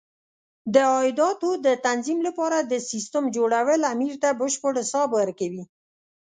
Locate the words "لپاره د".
2.27-2.73